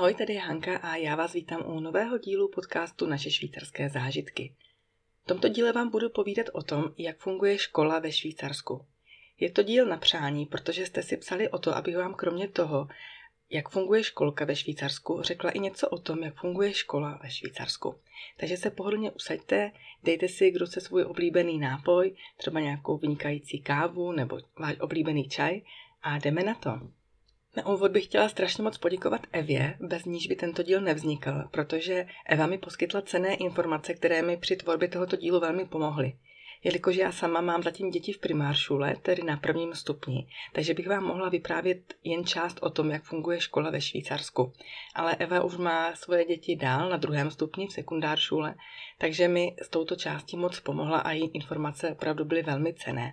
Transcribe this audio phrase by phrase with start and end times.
[0.00, 4.54] Ahoj, tady je Hanka a já vás vítám u nového dílu podcastu Naše švýcarské zážitky.
[5.24, 8.86] V tomto díle vám budu povídat o tom, jak funguje škola ve Švýcarsku.
[9.40, 12.88] Je to díl na přání, protože jste si psali o to, abych vám kromě toho,
[13.50, 17.94] jak funguje školka ve Švýcarsku, řekla i něco o tom, jak funguje škola ve Švýcarsku.
[18.36, 19.72] Takže se pohodlně usaďte,
[20.02, 25.60] dejte si k ruce svůj oblíbený nápoj, třeba nějakou vynikající kávu nebo váš oblíbený čaj
[26.02, 26.99] a jdeme na to.
[27.56, 32.06] Na úvod bych chtěla strašně moc poděkovat Evě, bez níž by tento díl nevznikl, protože
[32.26, 36.12] Eva mi poskytla cené informace, které mi při tvorbě tohoto dílu velmi pomohly.
[36.64, 41.04] Jelikož já sama mám zatím děti v primáršule, tedy na prvním stupni, takže bych vám
[41.04, 44.52] mohla vyprávět jen část o tom, jak funguje škola ve Švýcarsku.
[44.94, 48.54] Ale Eva už má svoje děti dál na druhém stupni v sekundáršule,
[48.98, 53.12] takže mi s touto částí moc pomohla a její informace opravdu byly velmi cené.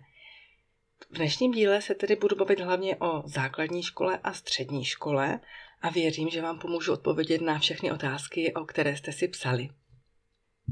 [1.12, 5.40] V dnešním díle se tedy budu bavit hlavně o základní škole a střední škole
[5.82, 9.70] a věřím, že vám pomůžu odpovědět na všechny otázky, o které jste si psali.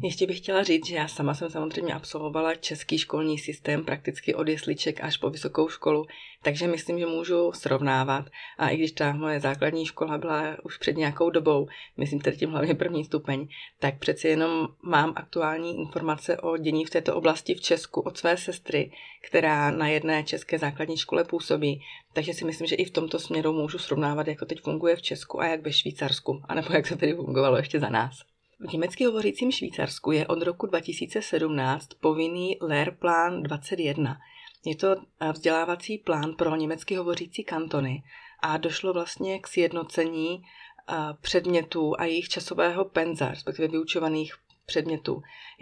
[0.03, 4.47] Ještě bych chtěla říct, že já sama jsem samozřejmě absolvovala český školní systém prakticky od
[4.47, 6.05] jesliček až po vysokou školu,
[6.43, 8.25] takže myslím, že můžu srovnávat.
[8.57, 12.49] A i když ta moje základní škola byla už před nějakou dobou, myslím tedy tím
[12.49, 13.47] hlavně první stupeň,
[13.79, 18.37] tak přeci jenom mám aktuální informace o dění v této oblasti v Česku od své
[18.37, 18.91] sestry,
[19.27, 21.81] která na jedné české základní škole působí.
[22.13, 25.01] Takže si myslím, že i v tomto směru můžu srovnávat, jak to teď funguje v
[25.01, 28.34] Česku a jak ve Švýcarsku, anebo jak to tedy fungovalo ještě za nás.
[28.59, 34.17] V německy hovořícím Švýcarsku je od roku 2017 povinný Lehrplan 21.
[34.65, 38.03] Je to eh, vzdělávací plán pro německy hovořící kantony
[38.43, 44.33] a došlo vlastně k sjednocení eh, předmětů a jejich časového penza, respektive vyučovaných
[44.65, 45.21] předmětů.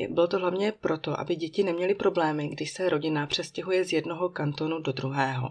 [0.10, 4.80] Bylo to hlavně proto, aby děti neměly problémy, když se rodina přestěhuje z jednoho kantonu
[4.80, 5.50] do druhého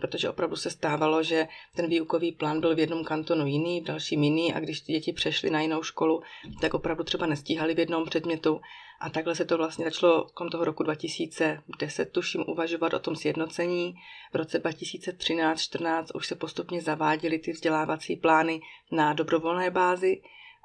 [0.00, 4.22] protože opravdu se stávalo, že ten výukový plán byl v jednom kantonu jiný, v dalším
[4.22, 6.22] jiný a když ty děti přešly na jinou školu,
[6.60, 8.60] tak opravdu třeba nestíhali v jednom předmětu
[9.00, 13.94] a takhle se to vlastně začalo kolem toho roku 2010, tuším, uvažovat o tom sjednocení.
[14.32, 18.60] V roce 2013-14 už se postupně zaváděly ty vzdělávací plány
[18.92, 20.20] na dobrovolné bázi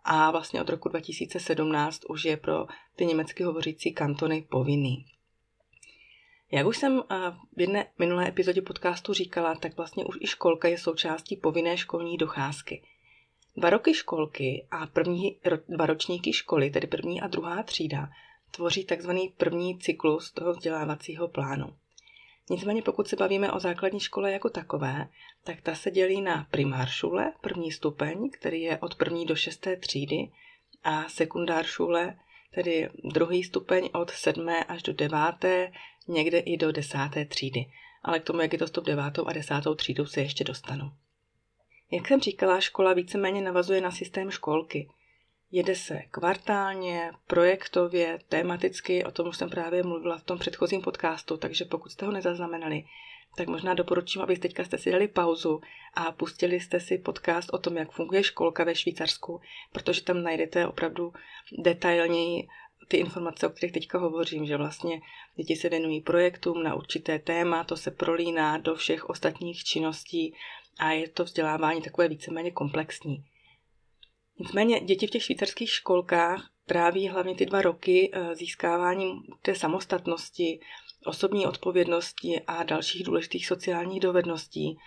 [0.05, 5.05] a vlastně od roku 2017 už je pro ty německy hovořící kantony povinný.
[6.51, 7.15] Jak už jsem eh,
[7.55, 12.17] v jedné minulé epizodě podcastu říkala, tak vlastně už i školka je součástí povinné školní
[12.17, 12.83] docházky.
[13.57, 15.39] Dva roky školky a první
[15.69, 18.09] dva ročníky školy, tedy první a druhá třída,
[18.51, 21.73] tvoří takzvaný první cyklus toho vzdělávacího plánu.
[22.49, 25.07] Nicméně pokud se bavíme o základní škole jako takové,
[25.43, 30.31] tak ta se dělí na primáršule, první stupeň, který je od první do šesté třídy,
[30.83, 32.15] a sekundáršule,
[32.55, 35.71] tedy druhý stupeň od sedmé až do deváté,
[36.07, 37.65] někde i do desáté třídy.
[38.03, 40.91] Ale k tomu, jak je to s tou devátou a desátou třídou, se ještě dostanu.
[41.91, 44.89] Jak jsem říkala, škola víceméně navazuje na systém školky.
[45.51, 51.37] Jede se kvartálně, projektově, tematicky, o tom už jsem právě mluvila v tom předchozím podcastu,
[51.37, 52.83] takže pokud jste ho nezaznamenali,
[53.35, 55.61] tak možná doporučím, abyste teďka jste si dali pauzu
[55.93, 59.41] a pustili jste si podcast o tom, jak funguje školka ve Švýcarsku,
[59.71, 61.13] protože tam najdete opravdu
[61.63, 62.47] detailněji
[62.87, 65.01] ty informace, o kterých teďka hovořím, že vlastně
[65.35, 70.35] děti se věnují projektům na určité téma, to se prolíná do všech ostatních činností
[70.79, 73.25] a je to vzdělávání takové víceméně komplexní.
[74.39, 80.59] Nicméně děti v těch švýcarských školkách tráví hlavně ty dva roky eh, získáváním té samostatnosti,
[81.05, 84.77] osobní odpovědnosti a dalších důležitých sociálních dovedností.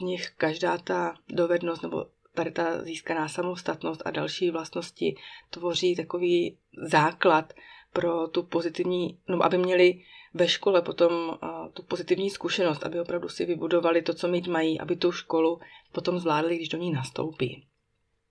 [0.00, 5.16] V nich každá ta dovednost nebo tady ta získaná samostatnost a další vlastnosti
[5.50, 7.52] tvoří takový základ
[7.92, 10.02] pro tu pozitivní, no aby měli
[10.34, 11.38] ve škole potom uh,
[11.72, 15.60] tu pozitivní zkušenost, aby opravdu si vybudovali to, co mít mají, aby tu školu
[15.92, 17.67] potom zvládli, když do ní nastoupí.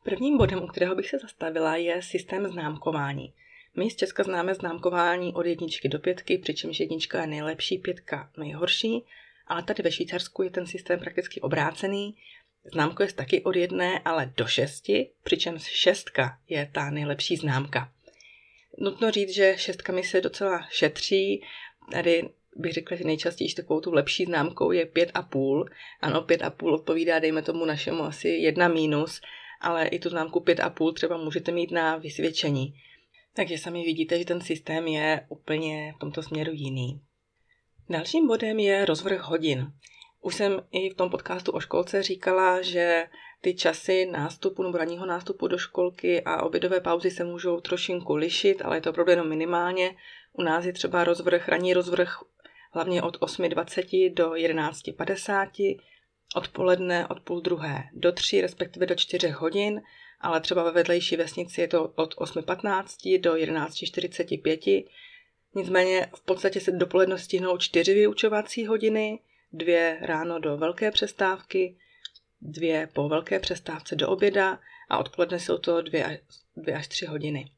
[0.08, 3.34] Prvním bodem, u kterého bych se zastavila, je systém známkování.
[3.78, 9.06] My z Česka známe známkování od jedničky do pětky, přičemž jednička je nejlepší, pětka nejhorší,
[9.48, 12.16] ale tady ve Švýcarsku je ten systém prakticky obrácený
[12.74, 17.92] Známku je taky od jedné, ale do šesti, přičemž šestka je ta nejlepší známka.
[18.78, 21.44] Nutno říct, že šestkami se docela šetří.
[21.92, 25.70] Tady bych řekla, že nejčastěji takovou tu lepší známkou je pět a půl.
[26.02, 29.22] Ano, pět a půl odpovídá, dejme tomu našemu asi jedna mínus,
[29.62, 32.74] ale i tu známku pět a půl třeba můžete mít na vysvědčení.
[33.34, 37.02] Takže sami vidíte, že ten systém je úplně v tomto směru jiný.
[37.90, 39.72] Dalším bodem je rozvrh hodin.
[40.22, 43.08] Už jsem i v tom podcastu o školce říkala, že
[43.42, 48.62] ty časy nástupu nebo ranního nástupu do školky a obědové pauzy se můžou trošinku lišit,
[48.62, 49.96] ale je to opravdu jenom minimálně.
[50.34, 52.18] U nás je třeba rozvrh, ranní rozvrh
[52.72, 55.80] hlavně od 8.20 do 11.50,
[56.36, 59.82] odpoledne od půl druhé do 3, respektive do 4 hodin
[60.20, 64.88] ale třeba ve vedlejší vesnici je to od 8.15 do 11.45.
[65.56, 69.20] Nicméně v podstatě se dopoledne stihnou čtyři vyučovací hodiny,
[69.54, 71.78] dvě ráno do velké přestávky,
[72.42, 74.60] dvě po velké přestávce do oběda
[74.90, 76.22] a odpoledne jsou to dvě,
[76.56, 77.52] dvě až tři hodiny.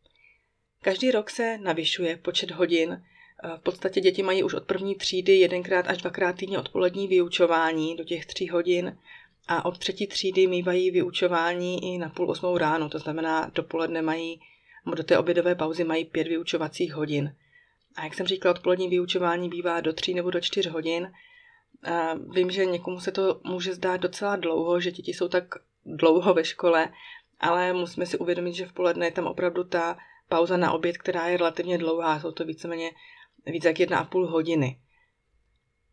[0.81, 3.05] Každý rok se navyšuje počet hodin.
[3.57, 8.03] V podstatě děti mají už od první třídy jedenkrát až dvakrát týdně odpolední vyučování do
[8.03, 8.97] těch tří hodin
[9.47, 14.41] a od třetí třídy mývají vyučování i na půl osmou ráno, to znamená dopoledne mají,
[14.95, 17.35] do té obědové pauzy mají pět vyučovacích hodin.
[17.95, 21.11] A jak jsem říkala, odpolední vyučování bývá do tří nebo do čtyř hodin.
[21.83, 25.43] A vím, že někomu se to může zdát docela dlouho, že děti jsou tak
[25.85, 26.89] dlouho ve škole,
[27.39, 29.97] ale musíme si uvědomit, že v poledne je tam opravdu ta
[30.29, 32.91] pauza na oběd, která je relativně dlouhá, jsou to víceméně
[33.45, 34.79] víc jak jedna a půl hodiny.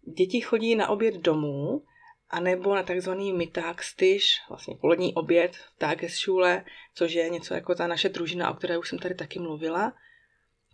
[0.03, 1.83] Děti chodí na oběd domů,
[2.31, 6.65] anebo na takzvaný Mittagstisch, vlastně polední oběd v Tagesschule,
[6.95, 9.93] což je něco jako ta naše družina, o které už jsem tady taky mluvila.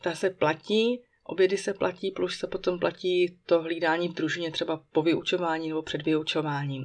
[0.00, 4.84] Ta se platí, obědy se platí, plus se potom platí to hlídání v družině třeba
[4.92, 6.84] po vyučování nebo před vyučováním.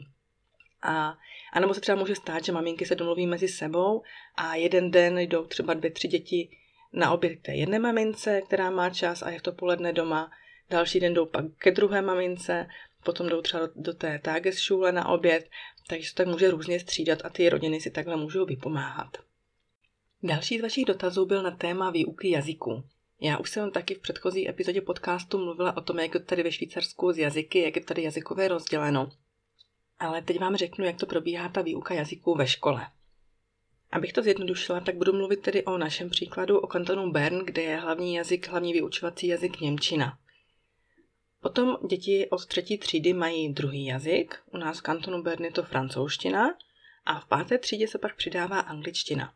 [0.82, 1.18] A,
[1.54, 4.04] a nebo se třeba může stát, že maminky se domluví mezi sebou
[4.36, 6.50] a jeden den jdou třeba dvě, tři děti
[6.94, 10.32] na oběd k té jedné mamince, která má čas a je v to poledne doma,
[10.70, 12.68] další den jdou pak ke druhé mamince,
[13.04, 15.50] potom jdou třeba do, do té Tagesschule na oběd,
[15.88, 19.18] takže se tak může různě střídat a ty rodiny si takhle můžou vypomáhat.
[20.24, 22.84] Další z vašich dotazů byl na téma výuky jazyků.
[23.22, 26.52] Já už jsem taky v předchozí epizodě podcastu mluvila o tom, jak je tady ve
[26.52, 29.10] Švýcarsku z jazyky, jak je tady jazykové rozděleno.
[30.00, 32.88] Ale teď vám řeknu, jak to probíhá ta výuka jazyků ve škole.
[33.92, 37.78] Abych to zjednodušila, tak budu mluvit tedy o našem příkladu, o kantonu Bern, kde je
[37.78, 40.18] hlavní jazyk, hlavní vyučovací jazyk Němčina.
[41.42, 45.64] Potom děti od třetí třídy mají druhý jazyk, u nás v kantonu Bern je to
[45.64, 46.58] francouzština
[47.06, 49.34] a v páté třídě se pak přidává angličtina.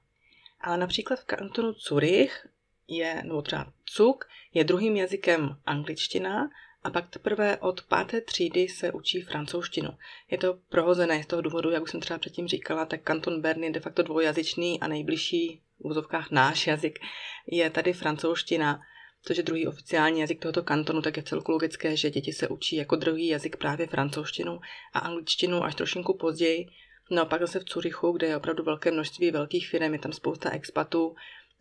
[0.61, 2.47] Ale například v kantonu Zurich
[2.87, 6.49] je, nebo třeba Cuk, je druhým jazykem angličtina
[6.83, 9.89] a pak teprve od páté třídy se učí francouzštinu.
[10.31, 13.63] Je to prohozené z toho důvodu, jak už jsem třeba předtím říkala, tak kanton Bern
[13.63, 16.99] je de facto dvojjazyčný a nejbližší v úzovkách náš jazyk
[17.47, 18.81] je tady francouzština,
[19.23, 22.75] což je druhý oficiální jazyk tohoto kantonu, tak je celku logické, že děti se učí
[22.75, 24.59] jako druhý jazyk právě francouzštinu
[24.93, 26.67] a angličtinu až trošinku později.
[27.09, 30.13] No a pak zase v Curychu, kde je opravdu velké množství velkých firm, je tam
[30.13, 31.15] spousta expatů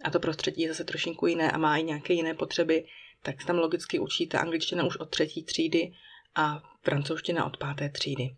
[0.05, 2.85] a to prostředí je zase trošinku jiné a má i nějaké jiné potřeby,
[3.23, 5.93] tak se tam logicky učí ta angličtina už od třetí třídy
[6.35, 8.31] a francouzština od páté třídy.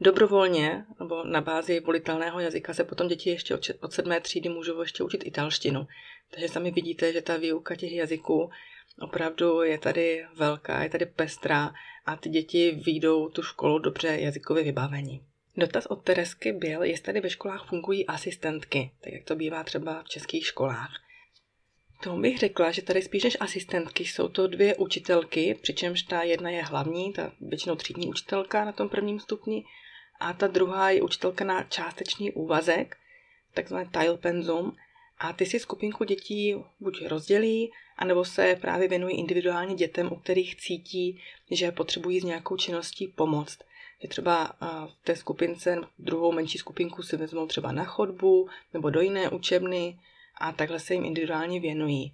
[0.00, 5.04] Dobrovolně nebo na bázi volitelného jazyka se potom děti ještě od sedmé třídy můžou ještě
[5.04, 5.86] učit italštinu.
[6.30, 8.50] Takže sami vidíte, že ta výuka těch jazyků
[9.00, 11.74] opravdu je tady velká, je tady pestrá
[12.06, 15.26] a ty děti výjdou tu školu dobře jazykově vybavení.
[15.56, 20.02] Dotaz od Teresky byl, jestli tady ve školách fungují asistentky, tak jak to bývá třeba
[20.02, 21.01] v českých školách.
[22.02, 26.50] To bych řekla, že tady spíš než asistentky jsou to dvě učitelky, přičemž ta jedna
[26.50, 29.64] je hlavní, ta většinou třídní učitelka na tom prvním stupni,
[30.20, 32.96] a ta druhá je učitelka na částečný úvazek,
[33.54, 34.76] takzvané tile penzum,
[35.18, 40.56] a ty si skupinku dětí buď rozdělí, anebo se právě věnují individuálně dětem, u kterých
[40.56, 43.58] cítí, že potřebují s nějakou činností pomoct.
[44.02, 44.52] Že třeba
[44.86, 49.98] v té skupince druhou menší skupinku si vezmou třeba na chodbu nebo do jiné učebny
[50.42, 52.12] a takhle se jim individuálně věnují.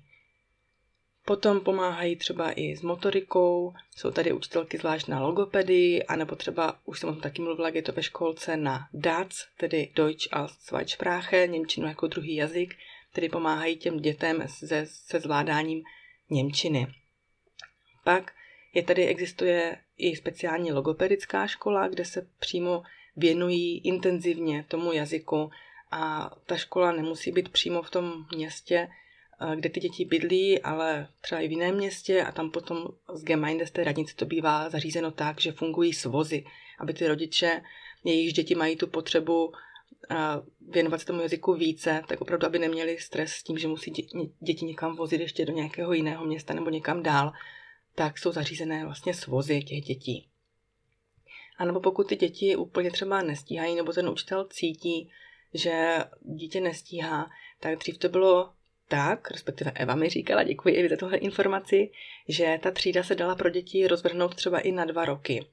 [1.24, 7.00] Potom pomáhají třeba i s motorikou, jsou tady učitelky zvlášť na logopedii, anebo třeba, už
[7.00, 11.46] jsem o tom taky mluvila, je to ve školce na DAC, tedy Deutsch als Zweitsprache,
[11.46, 12.74] Němčinu jako druhý jazyk,
[13.12, 15.82] tedy pomáhají těm dětem se, se zvládáním
[16.30, 16.86] Němčiny.
[18.04, 18.32] Pak
[18.74, 22.82] je tady, existuje i speciální logopedická škola, kde se přímo
[23.16, 25.50] věnují intenzivně tomu jazyku
[25.90, 28.88] a ta škola nemusí být přímo v tom městě,
[29.40, 33.24] eh, kde ty děti bydlí, ale třeba i v jiném městě a tam potom z
[33.24, 36.44] Gemeinde, z té radnice to bývá zařízeno tak, že fungují svozy,
[36.78, 37.62] aby ty rodiče,
[38.04, 39.52] jejichž děti mají tu potřebu
[40.10, 40.16] eh,
[40.68, 43.90] věnovat se tomu jazyku více, tak opravdu, aby neměli stres s tím, že musí
[44.40, 47.32] děti někam vozit ještě do nějakého jiného města nebo někam dál,
[47.94, 50.28] tak jsou zařízené vlastně svozy těch dětí.
[51.58, 55.10] A nebo pokud ty děti úplně třeba nestíhají, nebo ten učitel cítí,
[55.54, 58.50] že dítě nestíhá, tak dřív to bylo
[58.88, 61.90] tak, respektive Eva mi říkala, děkuji i za tuhle informaci,
[62.28, 65.46] že ta třída se dala pro děti rozvrhnout třeba i na dva roky.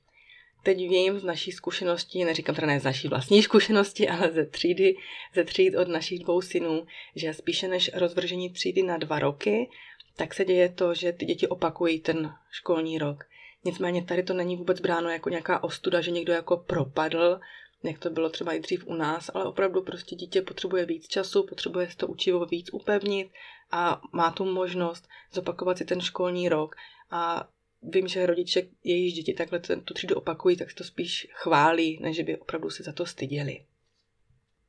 [0.64, 4.96] Teď vím z naší zkušenosti, neříkám teda ne z naší vlastní zkušenosti, ale ze třídy,
[5.34, 6.86] ze tříd od našich dvou synů,
[7.16, 9.70] že spíše než rozvržení třídy na dva roky,
[10.16, 13.24] tak se děje to, že ty děti opakují ten školní rok.
[13.66, 17.40] Nicméně tady to není vůbec bráno jako nějaká ostuda, že někdo jako propadl,
[17.84, 21.44] jak to bylo třeba i dřív u nás, ale opravdu prostě dítě potřebuje víc času,
[21.44, 23.32] potřebuje si to učivo víc upevnit
[23.72, 26.76] a má tu možnost zopakovat si ten školní rok
[27.12, 27.50] a
[27.82, 32.22] vím, že rodiče, jejíž děti takhle tu třídu opakují, tak si to spíš chválí, než
[32.22, 33.66] by opravdu se za to styděli.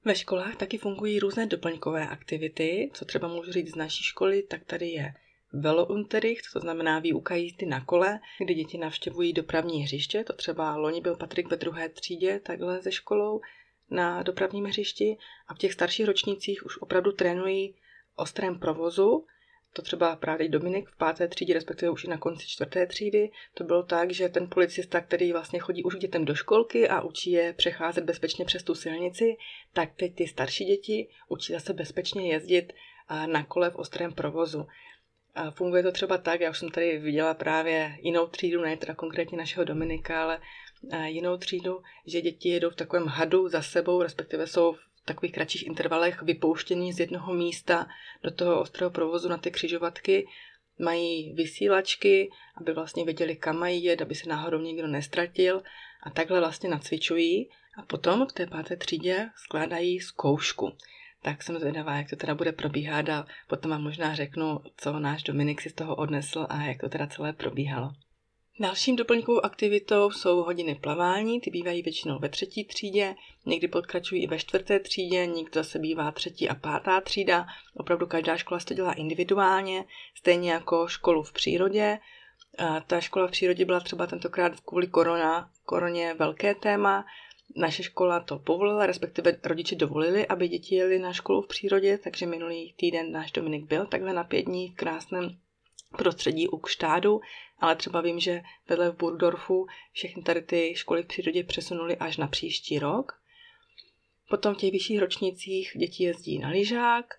[0.05, 4.65] Ve školách taky fungují různé doplňkové aktivity, co třeba můžu říct z naší školy, tak
[4.65, 5.15] tady je
[5.53, 11.01] Velounterricht, to znamená výuka jízdy na kole, kdy děti navštěvují dopravní hřiště, to třeba loni
[11.01, 13.41] byl Patrik ve druhé třídě takhle ze školou
[13.91, 15.17] na dopravním hřišti
[15.49, 17.75] a v těch starších ročnících už opravdu trénují
[18.17, 19.27] ostrém provozu,
[19.73, 23.65] to třeba právě Dominik v páté třídě, respektive už i na konci čtvrté třídy, to
[23.65, 27.53] bylo tak, že ten policista, který vlastně chodí už dětem do školky a učí je
[27.53, 29.37] přecházet bezpečně přes tu silnici,
[29.73, 32.73] tak teď ty starší děti učí zase bezpečně jezdit
[33.27, 34.67] na kole v ostrém provozu.
[35.37, 38.95] A funguje to třeba tak, já už jsem tady viděla právě jinou třídu, ne teda
[38.95, 40.41] konkrétně našeho Dominika, ale
[41.07, 45.67] jinou třídu, že děti jedou v takovém hadu za sebou, respektive jsou v takových kratších
[45.67, 47.87] intervalech vypouštění z jednoho místa
[48.23, 50.27] do toho ostrého provozu na ty křižovatky.
[50.79, 55.63] Mají vysílačky, aby vlastně věděli, kam mají jet, aby se náhodou nikdo nestratil
[56.03, 60.73] a takhle vlastně nacvičují a potom v té páté třídě skládají zkoušku.
[61.27, 65.23] Tak jsem zvědavá, jak to teda bude probíhat a potom vám možná řeknu, co náš
[65.23, 67.91] Dominik si z toho odnesl a jak to teda celé probíhalo.
[68.61, 73.15] Dalším doplňkovou aktivitou jsou hodiny plavání, ty bývají většinou ve třetí třídě,
[73.47, 77.47] někdy podkračují i ve čtvrté třídě, někdo zase bývá třetí a pátá třída.
[77.75, 81.99] Opravdu každá škola se to dělá individuálně, stejně jako školu v přírodě.
[82.87, 87.05] Ta škola v přírodě byla třeba tentokrát kvůli korona, koroně velké téma.
[87.57, 92.27] Naše škola to povolila, respektive rodiče dovolili, aby děti jeli na školu v přírodě, takže
[92.27, 95.39] minulý týden náš Dominik byl takhle na pět dní v krásném
[95.99, 97.21] prostředí u Kštádu,
[97.59, 102.17] ale třeba vím, že vedle v Burdorfu všechny tady ty školy v přírodě přesunuli až
[102.17, 103.21] na příští rok.
[104.29, 107.15] Potom v těch vyšších ročnicích děti jezdí na lyžák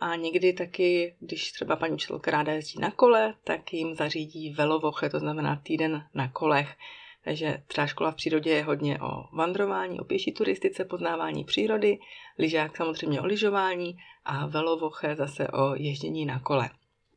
[0.00, 5.10] a někdy taky, když třeba paní učitelka ráda jezdí na kole, tak jim zařídí velovoche,
[5.10, 6.76] to znamená týden na kolech.
[7.24, 11.98] Takže třeba škola v přírodě je hodně o vandrování, o pěší turistice, poznávání přírody,
[12.38, 16.70] lyžák samozřejmě o lyžování a velovoche zase o ježdění na kole.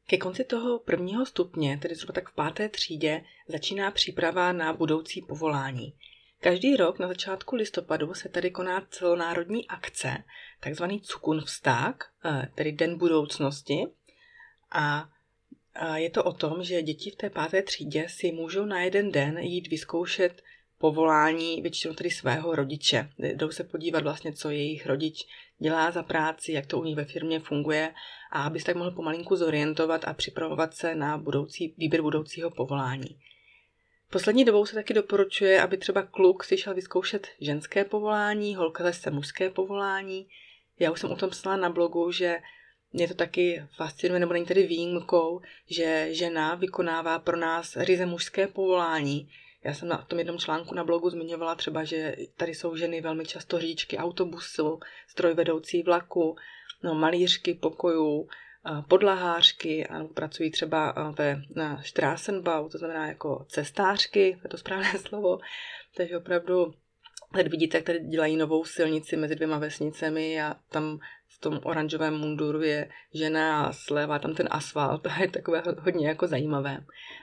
[0.08, 5.22] Ke konci toho prvního stupně, tedy zhruba tak v páté třídě, začíná příprava na budoucí
[5.22, 5.94] povolání.
[6.42, 10.24] Každý rok na začátku listopadu se tady koná celonárodní akce,
[10.60, 13.86] takzvaný Zukunfstag, eh, tedy Den budoucnosti.
[14.72, 15.10] A
[15.96, 19.38] je to o tom, že děti v té páté třídě si můžou na jeden den
[19.38, 20.42] jít vyzkoušet
[20.78, 23.10] povolání většinou tedy svého rodiče.
[23.20, 25.28] Jdou se podívat vlastně, co jejich rodič
[25.60, 27.94] dělá za práci, jak to u nich ve firmě funguje
[28.32, 33.20] a aby se tak mohl pomalinku zorientovat a připravovat se na budoucí, výběr budoucího povolání.
[34.12, 39.12] Poslední dobou se taky doporučuje, aby třeba kluk si šel vyzkoušet ženské povolání, holka zase
[39.12, 40.28] mužské povolání.
[40.80, 42.38] Já už jsem o tom psala na blogu, že
[42.96, 48.48] mě to taky fascinuje, nebo není tedy výjimkou, že žena vykonává pro nás ryze mužské
[48.48, 49.30] povolání,
[49.64, 53.26] já jsem na tom jednom článku na blogu zmiňovala třeba, že tady jsou ženy velmi
[53.26, 56.36] často řidičky autobusu, strojvedoucí vlaku,
[56.84, 58.28] no, malířky pokojů,
[58.88, 61.42] podlahářky a pracují třeba ve,
[61.84, 65.40] Strassenbau, to znamená jako cestářky, je to správné slovo,
[65.96, 66.74] takže opravdu
[67.36, 72.18] Tady vidíte, jak tady dělají novou silnici mezi dvěma vesnicemi a tam v tom oranžovém
[72.18, 75.02] munduru je žena a sleva tam ten asfalt.
[75.16, 76.78] To je takové hodně jako zajímavé.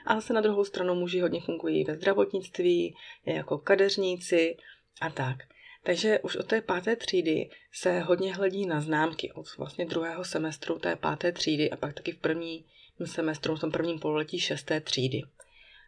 [0.05, 4.57] A zase na druhou stranu muži hodně fungují ve zdravotnictví, jako kadeřníci
[5.01, 5.37] a tak.
[5.83, 10.79] Takže už od té páté třídy se hodně hledí na známky od vlastně druhého semestru
[10.79, 12.65] té páté třídy a pak taky v první
[13.05, 15.21] semestru, v tom prvním pololetí šesté třídy.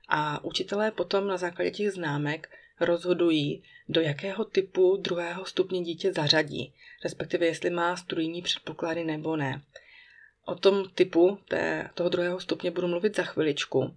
[0.10, 6.74] A učitelé potom na základě těch známek rozhodují, do jakého typu druhého stupně dítě zařadí,
[7.04, 9.62] respektive jestli má studijní předpoklady nebo ne.
[10.46, 13.96] O tom typu té, toho druhého stupně budu mluvit za chviličku.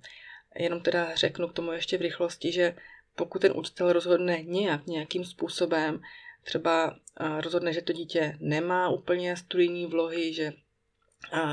[0.58, 2.75] Jenom teda řeknu k tomu ještě v rychlosti, že
[3.16, 6.00] pokud ten učitel rozhodne nějak, nějakým způsobem,
[6.42, 6.97] třeba
[7.40, 10.52] rozhodne, že to dítě nemá úplně studijní vlohy, že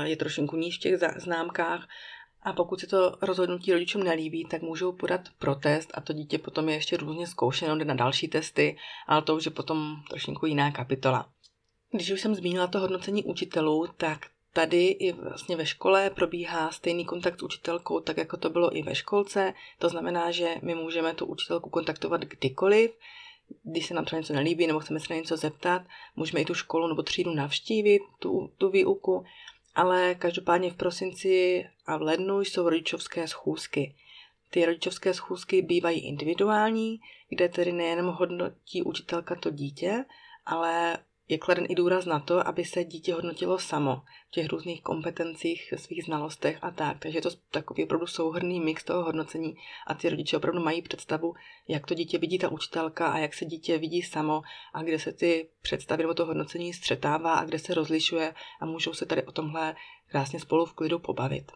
[0.02, 1.88] je trošinku níž v těch známkách
[2.46, 6.68] a pokud se to rozhodnutí rodičům nelíbí, tak můžou podat protest a to dítě potom
[6.68, 8.76] je ještě různě zkoušeno, jde na další testy,
[9.06, 11.28] ale to už je potom trošku jiná kapitola.
[11.92, 14.18] Když už jsem zmínila to hodnocení učitelů, tak
[14.52, 18.82] tady i vlastně ve škole probíhá stejný kontakt s učitelkou, tak jako to bylo i
[18.82, 19.54] ve školce.
[19.78, 22.90] To znamená, že my můžeme tu učitelku kontaktovat kdykoliv,
[23.62, 25.82] když se nám třeba něco nelíbí nebo chceme se na něco zeptat,
[26.16, 29.24] můžeme i tu školu nebo třídu navštívit, tu, tu výuku
[29.76, 33.94] ale každopádně v prosinci a v lednu jsou rodičovské schůzky.
[34.50, 40.04] Ty rodičovské schůzky bývají individuální, kde tedy nejenom hodnotí učitelka to dítě,
[40.46, 44.82] ale je kladen i důraz na to, aby se dítě hodnotilo samo v těch různých
[44.82, 46.98] kompetencích, svých znalostech a tak.
[46.98, 49.56] Takže je to takový opravdu souhrný mix toho hodnocení
[49.86, 51.34] a ty rodiče opravdu mají představu,
[51.68, 54.42] jak to dítě vidí ta učitelka a jak se dítě vidí samo
[54.74, 58.92] a kde se ty představy nebo to hodnocení střetává a kde se rozlišuje a můžou
[58.92, 59.76] se tady o tomhle
[60.08, 61.52] krásně spolu v klidu pobavit.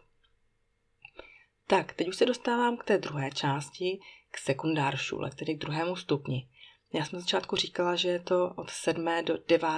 [1.67, 3.99] Tak, teď už se dostávám k té druhé části,
[4.31, 6.47] k sekundáršule, tedy k druhému stupni.
[6.93, 9.05] Já jsem na začátku říkala, že je to od 7.
[9.25, 9.69] do 9.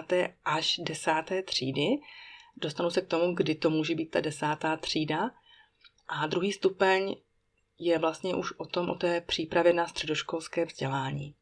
[0.46, 1.12] až 10.
[1.46, 1.88] třídy.
[2.58, 5.32] Dostanu se k tomu, kdy to může být ta desátá třída.
[6.08, 7.16] A druhý stupeň
[7.80, 11.36] je vlastně už o tom, o té přípravě na středoškolské vzdělání.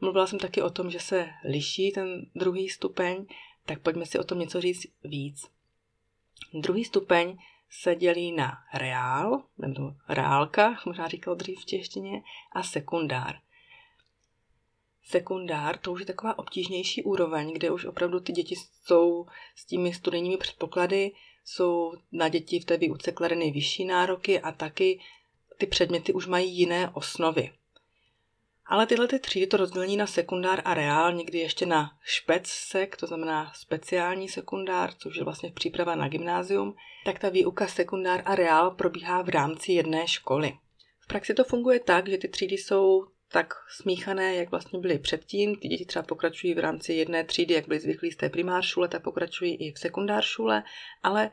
[0.00, 3.26] Mluvila jsem taky o tom, že se liší ten druhý stupeň,
[3.66, 5.50] tak pojďme si o tom něco říct víc.
[6.54, 7.38] Druhý stupeň
[7.70, 12.22] se dělí na reál, nebo reálka, možná říkal dřív v češtině,
[12.52, 13.40] a sekundár.
[15.04, 19.94] Sekundár, to už je taková obtížnější úroveň, kde už opravdu ty děti jsou s těmi
[19.94, 21.12] studijními předpoklady,
[21.44, 25.00] jsou na děti v té výuce kladeny vyšší nároky a taky
[25.58, 27.52] ty předměty už mají jiné osnovy.
[28.66, 33.06] Ale tyhle ty třídy, to rozdělení na sekundár a reál, někdy ještě na špec-sek, to
[33.06, 38.70] znamená speciální sekundár, což je vlastně příprava na gymnázium, tak ta výuka sekundár a reál
[38.70, 40.52] probíhá v rámci jedné školy.
[41.00, 45.56] V praxi to funguje tak, že ty třídy jsou tak smíchané, jak vlastně byly předtím.
[45.56, 49.02] Ty děti třeba pokračují v rámci jedné třídy, jak byly zvyklí z té primáršule, tak
[49.02, 50.62] pokračují i v sekundáršule,
[51.02, 51.30] ale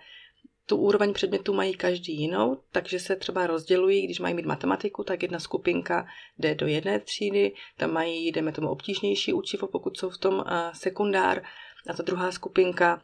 [0.66, 5.24] tu úroveň předmětu mají každý jinou, takže se třeba rozdělují, když mají mít matematiku, tak
[5.24, 6.08] jedna skupinka
[6.38, 10.44] jde do jedné třídy, tam mají, jdeme tomu, obtížnější učivo, pokud jsou v tom
[10.74, 11.44] sekundár,
[11.88, 13.02] a ta druhá skupinka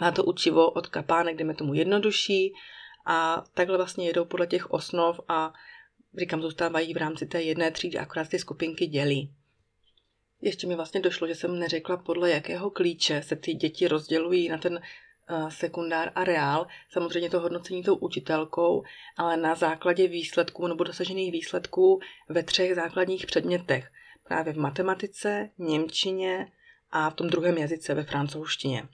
[0.00, 2.52] má to učivo od kapánek, jdeme tomu jednodušší
[3.06, 5.52] a takhle vlastně jedou podle těch osnov a
[6.16, 9.32] říkám, zůstávají v rámci té jedné třídy, akorát ty skupinky dělí.
[10.40, 14.58] Ještě mi vlastně došlo, že jsem neřekla, podle jakého klíče se ty děti rozdělují na
[14.58, 14.80] ten
[15.48, 18.82] sekundár a reál, samozřejmě to hodnocení tou učitelkou,
[19.16, 23.90] ale na základě výsledků nebo dosažených výsledků ve třech základních předmětech.
[24.24, 26.52] Právě v matematice, němčině
[26.90, 28.88] a v tom druhém jazyce ve francouzštině.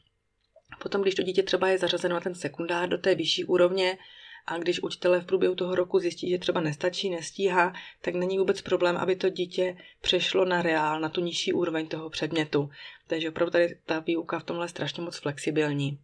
[0.79, 3.99] Potom, když to dítě třeba je zařazeno na ten sekundár do té vyšší úrovně,
[4.47, 8.63] a když učitelé v průběhu toho roku zjistí, že třeba nestačí, nestíhá, tak není vůbec
[8.63, 12.71] problém, aby to dítě přešlo na reál, na tu nižší úroveň toho předmětu.
[13.07, 15.99] Takže opravdu tady ta výuka v tomhle je strašně moc flexibilní.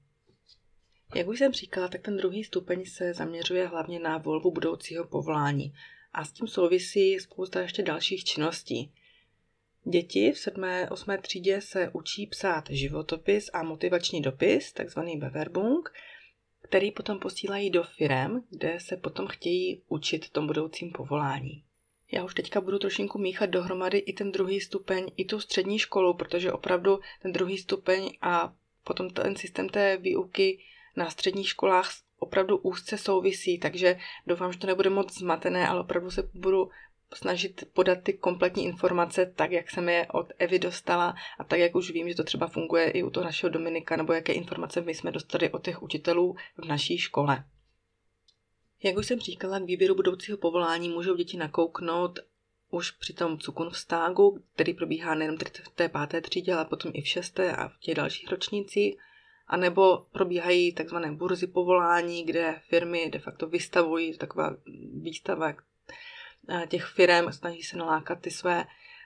[1.14, 5.74] Jak už jsem říkala, tak ten druhý stupeň se zaměřuje hlavně na volbu budoucího povolání
[6.12, 8.92] a s tím souvisí spousta ještě dalších činností.
[9.84, 10.64] Děti v 7.
[10.90, 11.16] 8.
[11.22, 15.92] třídě se učí psát životopis a motivační dopis, takzvaný Bewerbung,
[16.70, 21.64] který potom posílají do firem, kde se potom chtějí učit tom budoucím povolání.
[22.12, 26.14] Já už teďka budu trošinku míchat dohromady i ten druhý stupeň, i tu střední školu,
[26.14, 28.54] protože opravdu ten druhý stupeň a
[28.84, 30.58] potom ten systém té výuky
[30.96, 36.10] na středních školách opravdu úzce souvisí, takže doufám, že to nebude moc zmatené, ale opravdu
[36.10, 36.70] se budu
[37.14, 41.74] snažit podat ty kompletní informace tak, jak jsem je od Evy dostala a tak, jak
[41.74, 44.94] už vím, že to třeba funguje i u toho našeho Dominika, nebo jaké informace my
[44.94, 47.44] jsme dostali od těch učitelů v naší škole.
[48.82, 52.18] Jak už jsem říkala, k výběru budoucího povolání můžou děti nakouknout
[52.70, 53.38] už při tom
[53.70, 57.78] stágu, který probíhá nejen v té páté třídě, ale potom i v šesté a v
[57.78, 58.96] těch dalších ročnících
[59.50, 64.56] anebo probíhají takzvané burzy povolání, kde firmy de facto vystavují taková
[64.92, 65.54] výstava
[66.68, 68.64] těch firm, snaží se nalákat ty své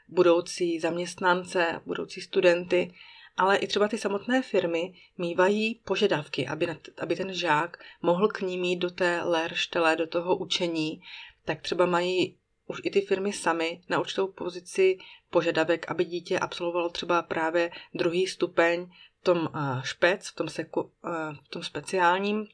[0.09, 2.95] budoucí zaměstnance, budoucí studenty,
[3.37, 8.59] ale i třeba ty samotné firmy mývají požadavky, aby, aby ten žák mohl k ní
[8.59, 11.03] mít do té lérštele, do toho učení,
[11.45, 14.99] tak třeba mají už i ty firmy samy na určitou pozici
[15.31, 18.87] požadavek, aby dítě absolvovalo třeba právě druhý stupeň
[19.25, 22.47] tom eh, špec, v tom, seku, eh, v tom speciálním,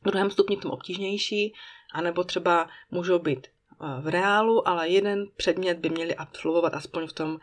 [0.00, 1.54] v druhém stupni v tom obtížnější,
[1.92, 3.46] anebo třeba můžou být
[4.00, 7.38] v reálu, ale jeden předmět by měli absolvovat aspoň v tom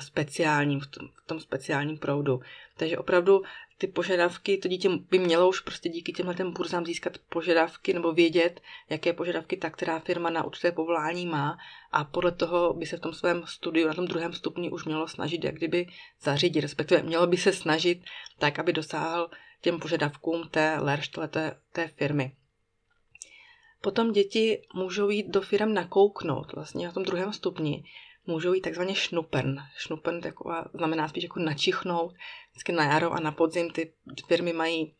[0.00, 2.40] speciálním, v tom, v tom speciálním proudu.
[2.76, 3.42] Takže opravdu
[3.78, 8.12] ty požadavky, to dítě by mělo už prostě díky těmhle těm burzám získat požadavky nebo
[8.12, 11.58] vědět, jaké požadavky ta která firma na určité povolání má
[11.92, 15.08] a podle toho by se v tom svém studiu na tom druhém stupni už mělo
[15.08, 15.86] snažit jak kdyby
[16.22, 18.02] zařídit, respektive mělo by se snažit
[18.38, 22.32] tak, aby dosáhl těm požadavkům té lerštele, té, té firmy.
[23.84, 27.84] Potom děti můžou jít do firm nakouknout vlastně na tom druhém stupni
[28.26, 29.56] můžou jít takzvaně šnupern.
[29.76, 32.14] Šnupern taková, znamená spíš jako načichnout.
[32.50, 33.92] Vždycky na jaro a na podzim ty
[34.26, 34.94] firmy mají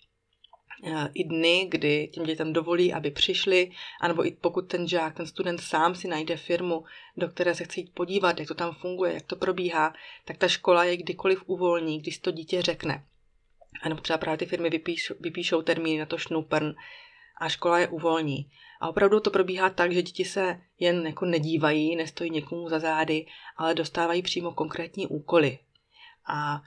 [0.85, 3.71] eh, i dny, kdy těm dětem dovolí, aby přišli,
[4.01, 6.85] anebo i pokud ten žák, ten student sám si najde firmu,
[7.17, 9.95] do které se chce jít podívat, jak to tam funguje, jak to probíhá,
[10.25, 13.05] tak ta škola je kdykoliv uvolní, když to dítě řekne.
[13.83, 16.75] A nebo třeba právě ty firmy vypíšou, vypíšou termíny na to šnuprn
[17.37, 18.51] a škola je uvolní.
[18.81, 23.27] A opravdu to probíhá tak, že děti se jen jako nedívají, nestojí někomu za zády,
[23.57, 25.59] ale dostávají přímo konkrétní úkoly.
[26.27, 26.63] A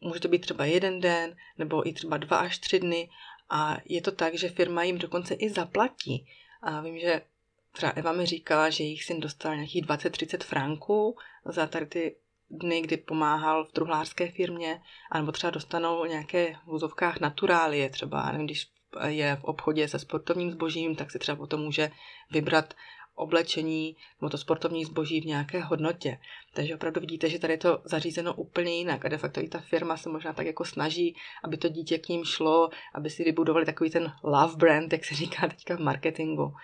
[0.00, 3.10] může to být třeba jeden den, nebo i třeba dva až tři dny.
[3.50, 6.26] A je to tak, že firma jim dokonce i zaplatí.
[6.62, 7.22] A vím, že
[7.72, 12.16] třeba Eva mi říkala, že jich syn dostal nějakých 20-30 franků za tady ty
[12.50, 18.46] dny, kdy pomáhal v truhlářské firmě, anebo třeba dostanou nějaké v vozovkách naturálie, třeba, nevím,
[18.46, 18.71] když
[19.06, 21.90] je v obchodě se sportovním zbožím, tak si třeba potom může
[22.30, 22.74] vybrat
[23.14, 26.18] oblečení nebo to sportovní zboží v nějaké hodnotě.
[26.54, 29.60] Takže opravdu vidíte, že tady je to zařízeno úplně jinak a de facto i ta
[29.60, 33.66] firma se možná tak jako snaží, aby to dítě k ním šlo, aby si vybudovali
[33.66, 36.54] takový ten love brand, jak se říká teďka v marketingu.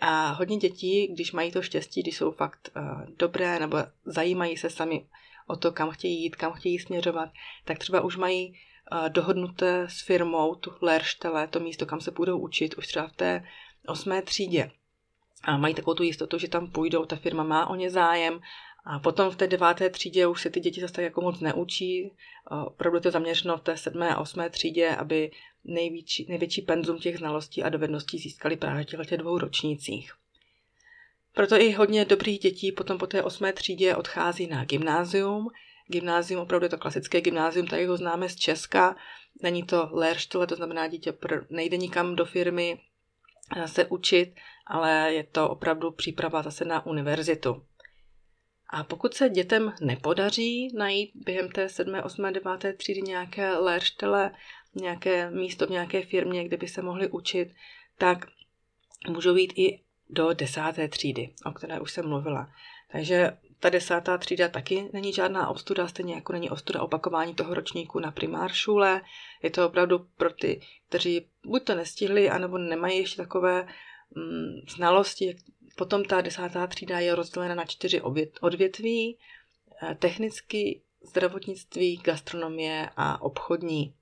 [0.00, 4.70] A hodně dětí, když mají to štěstí, když jsou fakt uh, dobré nebo zajímají se
[4.70, 5.06] sami
[5.46, 7.28] o to, kam chtějí jít, kam chtějí směřovat,
[7.64, 8.58] tak třeba už mají
[9.08, 13.44] dohodnuté s firmou tu Lerštele, to místo, kam se budou učit, už třeba v té
[13.86, 14.70] osmé třídě.
[15.42, 18.40] A mají takovou tu jistotu, že tam půjdou, ta firma má o ně zájem
[18.84, 22.12] a potom v té deváté třídě už se ty děti zase tak jako moc neučí.
[22.66, 25.30] Opravdu to zaměřeno v té sedmé a osmé třídě, aby
[25.64, 30.12] největší, největší penzum těch znalostí a dovedností získali právě těch dvou ročnících.
[31.34, 35.48] Proto i hodně dobrých dětí potom po té osmé třídě odchází na gymnázium.
[35.86, 38.96] Gymnázium, opravdu je to klasické gymnázium, tady ho známe z Česka.
[39.42, 41.14] Není to Lehrstelle, to znamená dítě
[41.50, 42.80] nejde nikam do firmy
[43.56, 44.34] eh, se učit,
[44.66, 47.62] ale je to opravdu příprava zase na univerzitu.
[48.70, 52.76] A pokud se dětem nepodaří najít během té 7., 8., 9.
[52.76, 54.30] třídy nějaké lérštele,
[54.74, 57.54] nějaké místo v nějaké firmě, kde by se mohli učit,
[57.98, 58.26] tak
[59.08, 62.48] můžou jít i do desáté třídy, o které už jsem mluvila.
[62.92, 68.00] Takže ta desátá třída taky není žádná ostuda, stejně jako není ostuda opakování toho ročníku
[68.00, 69.00] na primáršule.
[69.42, 73.68] Je to opravdu pro ty, kteří buď to nestihli, anebo nemají ještě takové
[74.14, 75.36] mm, znalosti.
[75.76, 78.00] Potom ta desátá třída je rozdělena na čtyři
[78.40, 79.18] odvětví.
[79.82, 83.94] Eh, technicky, zdravotnictví, gastronomie a obchodní.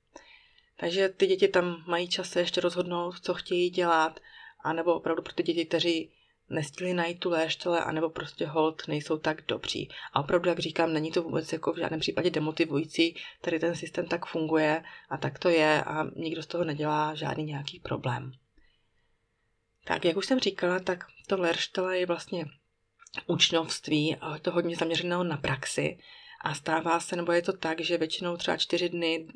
[0.77, 4.21] Takže ty děti tam mají čas se ještě rozhodnout, co chtějí dělat,
[4.65, 6.13] anebo opravdu pro ty děti, kteří
[6.51, 9.89] nestihli najít tu léštele, anebo prostě hold nejsou tak dobří.
[10.13, 14.07] A opravdu, jak říkám, není to vůbec jako v žádném případě demotivující, tady ten systém
[14.07, 18.33] tak funguje a tak to je a nikdo z toho nedělá žádný nějaký problém.
[19.85, 22.47] Tak, jak už jsem říkala, tak to Lerštele je vlastně
[23.27, 25.99] učňovství a to hodně zaměřeného na praxi
[26.45, 29.27] a stává se, nebo je to tak, že většinou třeba čtyři dny,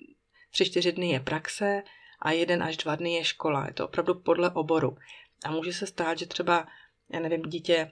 [0.51, 1.83] tři, čtyři dny je praxe
[2.23, 3.67] a jeden až dva dny je škola.
[3.67, 4.97] Je to opravdu podle oboru.
[5.45, 6.67] A může se stát, že třeba,
[7.13, 7.91] já nevím, dítě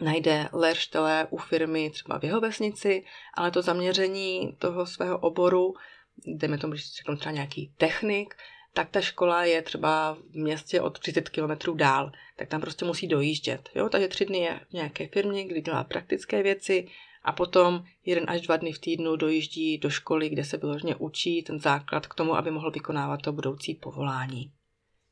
[0.00, 5.74] najde lerštele u firmy třeba v jeho vesnici, ale to zaměření toho svého oboru,
[6.26, 8.34] jdeme tomu, když řeknu třeba nějaký technik,
[8.72, 13.08] tak ta škola je třeba v městě od 30 km dál, tak tam prostě musí
[13.08, 13.68] dojíždět.
[13.74, 13.88] Jo?
[13.88, 16.88] Takže tři dny je v nějaké firmě, kdy dělá praktické věci
[17.22, 21.42] a potom jeden až dva dny v týdnu dojíždí do školy, kde se vyloženě učí
[21.42, 24.52] ten základ k tomu, aby mohl vykonávat to budoucí povolání.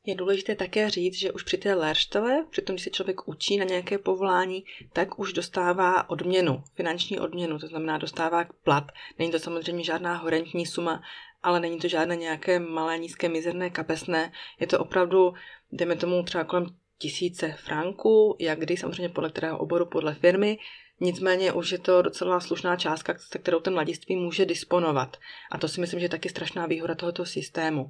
[0.05, 3.57] Je důležité také říct, že už při té lérštele, při tom, když se člověk učí
[3.57, 4.63] na nějaké povolání,
[4.93, 8.91] tak už dostává odměnu, finanční odměnu, to znamená dostává plat.
[9.19, 11.01] Není to samozřejmě žádná horentní suma,
[11.43, 14.31] ale není to žádné nějaké malé, nízké, mizerné, kapesné.
[14.59, 15.33] Je to opravdu,
[15.71, 16.65] jdeme tomu třeba kolem
[16.97, 20.57] tisíce franků, jak kdy, samozřejmě podle kterého oboru, podle firmy.
[20.99, 25.17] Nicméně už je to docela slušná částka, se kterou ten mladiství může disponovat.
[25.51, 27.89] A to si myslím, že je taky strašná výhoda tohoto systému.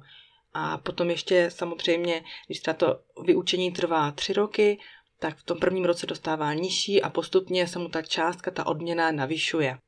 [0.58, 4.78] A potom ještě samozřejmě, když třeba to vyučení trvá tři roky,
[5.18, 9.12] tak v tom prvním roce dostává nižší a postupně se mu ta částka, ta odměna
[9.12, 9.78] navyšuje.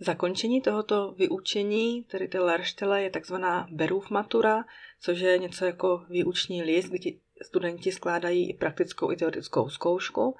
[0.00, 4.64] Zakončení tohoto vyučení, tedy té Lerštele, je takzvaná Berův matura,
[5.00, 10.36] což je něco jako výuční list, kdy studenti skládají i praktickou i teoretickou zkoušku.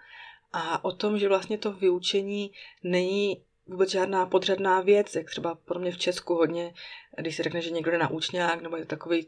[0.52, 5.80] A o tom, že vlastně to vyučení není vůbec žádná podřadná věc, jak třeba pro
[5.80, 6.74] mě v Česku hodně,
[7.18, 9.26] když se řekne, že někdo jde na účňák, nebo je takový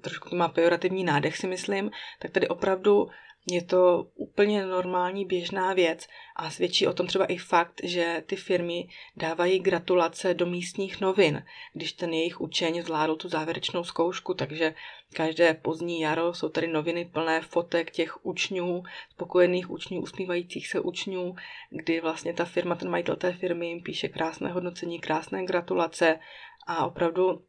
[0.00, 3.08] trošku to má pejorativní nádech, si myslím, tak tady opravdu
[3.46, 8.36] je to úplně normální běžná věc a svědčí o tom třeba i fakt, že ty
[8.36, 14.74] firmy dávají gratulace do místních novin, když ten jejich učeň zvládl tu závěrečnou zkoušku, takže
[15.12, 21.34] každé pozdní jaro jsou tady noviny plné fotek těch učňů, spokojených učňů, usmívajících se učňů,
[21.70, 26.18] kdy vlastně ta firma, ten majitel té firmy jim píše krásné hodnocení, krásné gratulace
[26.66, 27.42] a opravdu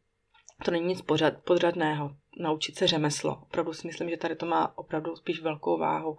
[0.64, 3.38] to není nic pořad, podřadného, naučit se řemeslo.
[3.42, 6.18] Opravdu si myslím, že tady to má opravdu spíš velkou váhu.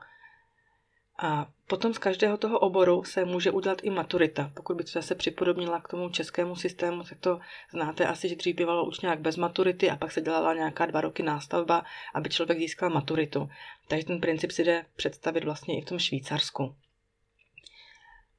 [1.22, 4.52] A potom z každého toho oboru se může udělat i maturita.
[4.56, 7.40] Pokud by to zase připodobnila k tomu českému systému, tak to
[7.72, 11.24] znáte asi, že dřív bývalo nějak bez maturity a pak se dělala nějaká dva roky
[11.24, 13.50] nástavba, aby člověk získal maturitu.
[13.88, 16.76] Takže ten princip si jde představit vlastně i v tom Švýcarsku.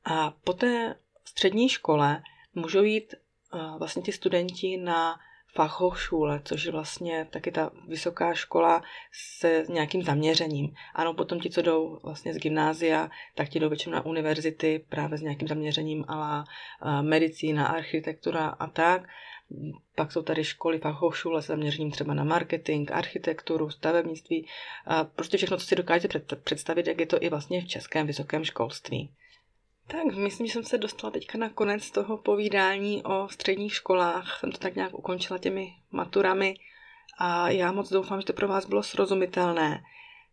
[0.05, 2.23] A po té střední škole
[2.55, 3.15] můžou jít
[3.79, 5.21] vlastně ti studenti na
[5.55, 8.83] Fachhochschule, což je vlastně taky ta vysoká škola
[9.41, 10.75] se nějakým zaměřením.
[10.95, 15.19] Ano, potom ti, co jdou vlastně z gymnázia, tak ti jdou většinou na univerzity právě
[15.19, 16.45] s nějakým zaměřením ale
[17.03, 19.09] medicína, architektura a tak.
[19.95, 24.47] Pak jsou tady školy Fachhochschule s zaměřením třeba na marketing, architekturu, stavebnictví,
[25.17, 29.11] prostě všechno, co si dokážete představit, jak je to i vlastně v českém vysokém školství.
[29.91, 34.39] Tak, myslím, že jsem se dostala teďka na konec toho povídání o středních školách.
[34.41, 36.55] Jsem to tak nějak ukončila těmi maturami
[37.19, 39.83] a já moc doufám, že to pro vás bylo srozumitelné.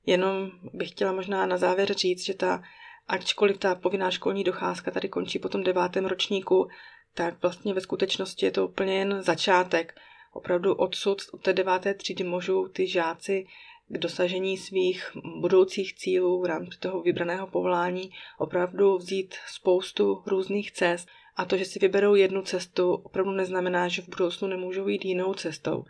[0.06, 2.63] Jenom bych chtěla možná na závěr říct, že ta,
[3.08, 6.67] ačkoliv ta povinná školní docházka tady končí po tom devátém ročníku,
[7.13, 10.00] tak vlastně ve skutečnosti je to úplně jen začátek.
[10.34, 13.46] Opravdu odsud, od té deváté třídy můžou ty žáci
[13.88, 21.08] k dosažení svých budoucích cílů v rámci toho vybraného povolání opravdu vzít spoustu různých cest.
[21.36, 25.34] A to, že si vyberou jednu cestu, opravdu neznamená, že v budoucnu nemůžou jít jinou
[25.34, 25.86] cestou.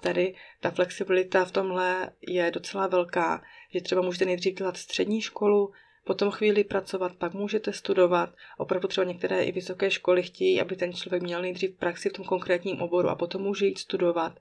[0.00, 3.42] Tady ta flexibilita v tomhle je docela velká,
[3.74, 5.72] že třeba můžete nejdřív dělat střední školu,
[6.04, 8.30] potom chvíli pracovat, pak můžete studovat.
[8.58, 12.24] Opravdu třeba některé i vysoké školy chtějí, aby ten člověk měl nejdřív praxi v tom
[12.24, 14.38] konkrétním oboru a potom může jít studovat.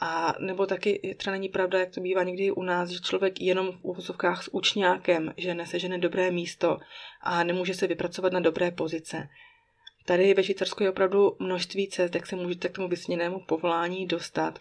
[0.00, 3.72] A nebo taky třeba není pravda, jak to bývá někdy u nás, že člověk jenom
[3.72, 6.78] v úvozovkách s učňákem, že nesežene dobré místo
[7.20, 9.28] a nemůže se vypracovat na dobré pozice.
[10.06, 14.58] Tady ve Švýcarsku je opravdu množství cest, jak se můžete k tomu vysněnému povolání dostat.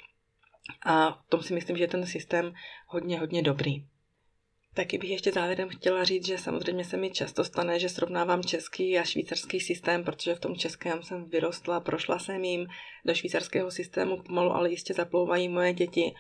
[0.86, 2.54] A v tom si myslím, že je ten systém
[2.88, 3.86] hodně, hodně dobrý.
[4.74, 9.00] Taky bych ještě závěrem chtěla říct, že samozřejmě se mi často stane, že srovnávám český
[9.00, 12.68] a švýcarský systém, protože v tom českém jsem vyrostla, prošla jsem jim
[13.06, 16.14] do švýcarského systému pomalu, ale jistě zaplouvají moje děti.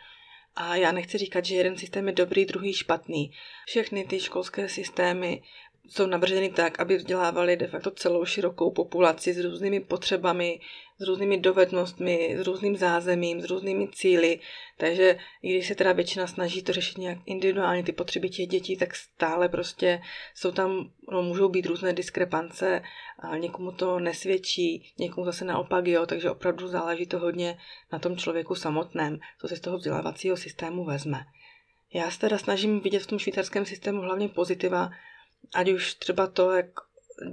[0.56, 3.32] A já nechci říkat, že jeden systém je dobrý, druhý špatný.
[3.66, 5.42] Všechny ty školské systémy
[5.90, 10.60] jsou navrženy tak, aby vzdělávali de facto celou širokou populaci s různými potřebami,
[11.00, 14.40] s různými dovednostmi, s různým zázemím, s různými cíly.
[14.78, 18.78] Takže i když se teda většina snaží to řešit nějak individuálně, ty potřeby těch dětí,
[18.78, 20.02] tak stále prostě
[20.36, 22.82] jsou tam, no, můžou být různé diskrepance,
[23.20, 27.58] a někomu to nesvědčí, někomu zase naopak jo, takže opravdu záleží to hodně
[27.92, 31.26] na tom člověku samotném, co se z toho vzdělávacího systému vezme.
[31.94, 34.92] Já se teda snažím vidět v tom švýcarském systému hlavně pozitiva,
[35.54, 36.66] ať už třeba to, jak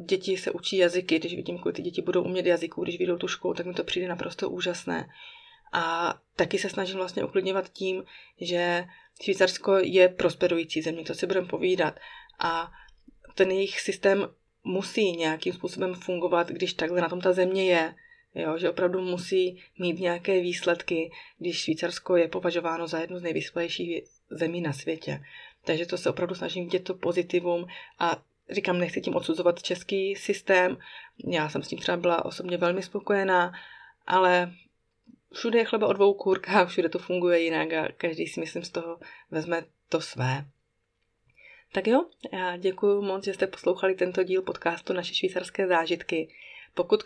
[0.04, 3.28] děti se učí jazyky, když vidím, kolik ty děti budou umět jazyků, když vyjdou tu
[3.28, 5.08] školu, tak mi to přijde naprosto úžasné.
[5.72, 8.04] A taky se snažím vlastně uklidňovat tím,
[8.40, 8.84] že
[9.22, 12.00] Švýcarsko je prosperující země, to si budeme povídat.
[12.38, 12.72] A
[13.34, 14.28] ten jejich systém
[14.64, 17.94] musí nějakým způsobem fungovat, když takhle na tom ta země je.
[18.34, 24.04] Jo, že opravdu musí mít nějaké výsledky, když Švýcarsko je považováno za jednu z nejvyspělejších
[24.30, 25.20] zemí na světě.
[25.64, 27.66] Takže to se opravdu snažím vidět to pozitivum
[27.98, 30.78] a říkám, nechci tím odsuzovat český systém.
[31.26, 33.52] Já jsem s tím třeba byla osobně velmi spokojená,
[34.06, 34.52] ale
[35.34, 38.70] všude je chleba o dvou kůrkách, všude to funguje jinak a každý si myslím z
[38.70, 38.98] toho
[39.30, 40.44] vezme to své.
[41.72, 46.28] Tak jo, já děkuji moc, že jste poslouchali tento díl podcastu Naše švýcarské zážitky.
[46.74, 47.02] Pokud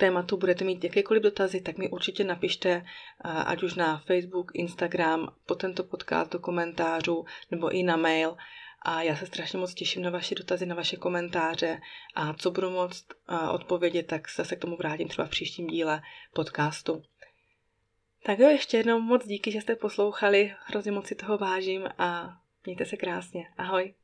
[0.00, 2.84] tématu budete mít jakékoliv dotazy, tak mi určitě napište,
[3.24, 8.36] ať už na Facebook, Instagram, po tento podcast do komentářů nebo i na mail.
[8.82, 11.80] A já se strašně moc těším na vaše dotazy, na vaše komentáře
[12.14, 13.06] a co budu moct
[13.52, 16.02] odpovědět, tak se k tomu vrátím třeba v příštím díle
[16.34, 17.02] podcastu.
[18.24, 22.36] Tak jo, ještě jednou moc díky, že jste poslouchali, hrozně moc si toho vážím a
[22.66, 23.44] mějte se krásně.
[23.58, 23.94] Ahoj.